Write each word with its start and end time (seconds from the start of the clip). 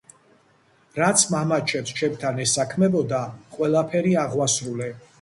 რაც 0.99 1.25
მამაშენს 1.33 1.93
ჩემთან 2.01 2.43
ესაქმებოდა, 2.49 3.23
ყველაფერი 3.59 4.21
აღვასრულე. 4.27 4.95